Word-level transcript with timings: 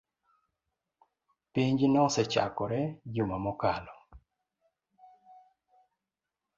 Penj 1.53 1.79
nosechakore 1.95 2.81
juma 3.13 3.37
mokalo 3.45 3.95